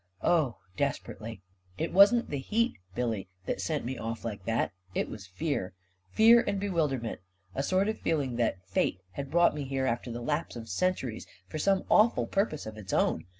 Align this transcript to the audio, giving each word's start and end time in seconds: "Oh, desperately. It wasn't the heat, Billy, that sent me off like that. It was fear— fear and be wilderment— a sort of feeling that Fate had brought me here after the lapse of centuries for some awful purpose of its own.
"Oh, 0.23 0.57
desperately. 0.77 1.43
It 1.77 1.93
wasn't 1.93 2.31
the 2.31 2.39
heat, 2.39 2.73
Billy, 2.95 3.29
that 3.45 3.61
sent 3.61 3.85
me 3.85 3.99
off 3.99 4.25
like 4.25 4.45
that. 4.45 4.71
It 4.95 5.09
was 5.09 5.27
fear— 5.27 5.73
fear 6.17 6.43
and 6.47 6.59
be 6.59 6.69
wilderment— 6.69 7.19
a 7.53 7.61
sort 7.61 7.87
of 7.87 7.99
feeling 7.99 8.35
that 8.37 8.65
Fate 8.67 8.99
had 9.11 9.29
brought 9.29 9.53
me 9.53 9.63
here 9.63 9.85
after 9.85 10.11
the 10.11 10.21
lapse 10.23 10.55
of 10.55 10.67
centuries 10.69 11.27
for 11.47 11.59
some 11.59 11.85
awful 11.87 12.25
purpose 12.25 12.65
of 12.65 12.77
its 12.79 12.93
own. 12.93 13.27